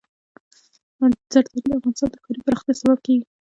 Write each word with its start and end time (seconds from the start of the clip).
زردالو 1.31 1.59
د 1.63 1.67
افغانستان 1.77 2.09
د 2.11 2.15
ښاري 2.23 2.39
پراختیا 2.45 2.73
سبب 2.81 2.97
کېږي. 3.05 3.25